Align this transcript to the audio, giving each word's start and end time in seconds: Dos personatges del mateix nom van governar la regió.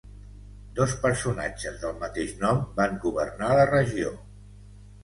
Dos 0.79 0.95
personatges 1.03 1.77
del 1.85 2.01
mateix 2.05 2.35
nom 2.45 2.65
van 2.81 2.99
governar 3.07 3.55
la 3.63 3.71
regió. 3.77 4.19